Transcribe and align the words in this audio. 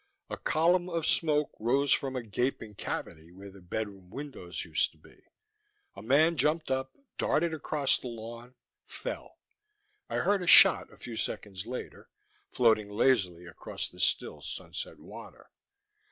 A 0.31 0.37
column 0.37 0.89
of 0.89 1.05
smoke 1.05 1.51
rose 1.59 1.91
from 1.93 2.15
a 2.15 2.23
gaping 2.23 2.73
cavity 2.73 3.31
where 3.31 3.51
the 3.51 3.61
bedroom 3.61 4.09
windows 4.09 4.65
used 4.65 4.89
to 4.93 4.97
be. 4.97 5.21
A 5.95 6.01
man 6.01 6.37
jumped 6.37 6.71
up, 6.71 6.97
darted 7.19 7.53
across 7.53 7.99
the 7.99 8.07
lawn, 8.07 8.55
fell. 8.83 9.37
I 10.09 10.15
heard 10.15 10.41
a 10.41 10.47
shot 10.47 10.91
a 10.91 10.97
few 10.97 11.15
seconds 11.15 11.67
later, 11.67 12.09
floating 12.49 12.89
lazily 12.89 13.45
across 13.45 13.89
the 13.89 13.99
still 13.99 14.41
sunset 14.41 14.97
water. 14.99 15.51